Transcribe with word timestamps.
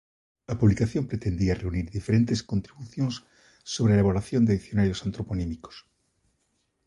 A 0.51 0.55
publicación 0.61 1.03
pretendía 1.11 1.59
reunir 1.61 1.85
diferentes 1.97 2.39
contribucións 2.51 3.15
sobre 3.73 3.91
a 3.91 3.95
elaboración 3.97 4.41
de 4.43 4.55
dicionarios 4.59 5.03
antroponímicos. 5.07 5.75